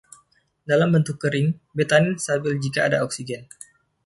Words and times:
Dalam 0.69 0.89
bentuk 0.97 1.17
kering, 1.21 1.47
betanin 1.77 2.13
stabil 2.23 2.53
jika 2.63 2.79
ada 2.89 2.97
oksigen. 3.05 3.41